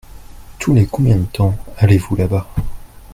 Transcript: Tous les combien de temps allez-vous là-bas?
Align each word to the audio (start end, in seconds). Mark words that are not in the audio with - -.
Tous 0.57 0.73
les 0.73 0.87
combien 0.87 1.15
de 1.17 1.25
temps 1.25 1.55
allez-vous 1.77 2.15
là-bas? 2.15 2.47